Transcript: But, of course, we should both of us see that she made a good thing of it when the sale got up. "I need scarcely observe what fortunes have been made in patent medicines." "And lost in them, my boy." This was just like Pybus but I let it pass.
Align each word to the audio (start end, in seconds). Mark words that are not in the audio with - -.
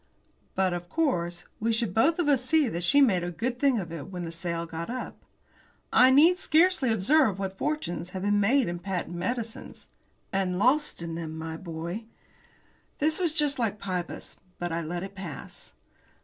But, 0.55 0.73
of 0.73 0.89
course, 0.89 1.45
we 1.59 1.71
should 1.71 1.93
both 1.93 2.17
of 2.17 2.27
us 2.27 2.43
see 2.43 2.67
that 2.67 2.83
she 2.83 3.01
made 3.01 3.23
a 3.23 3.29
good 3.29 3.59
thing 3.59 3.77
of 3.77 3.91
it 3.91 4.07
when 4.07 4.25
the 4.25 4.31
sale 4.31 4.65
got 4.65 4.89
up. 4.89 5.23
"I 5.93 6.09
need 6.09 6.39
scarcely 6.39 6.91
observe 6.91 7.37
what 7.37 7.55
fortunes 7.59 8.09
have 8.09 8.23
been 8.23 8.39
made 8.39 8.67
in 8.67 8.79
patent 8.79 9.15
medicines." 9.15 9.89
"And 10.33 10.57
lost 10.57 11.03
in 11.03 11.13
them, 11.13 11.37
my 11.37 11.55
boy." 11.55 12.05
This 12.97 13.19
was 13.19 13.31
just 13.35 13.59
like 13.59 13.77
Pybus 13.77 14.37
but 14.57 14.71
I 14.71 14.81
let 14.81 15.03
it 15.03 15.13
pass. 15.13 15.73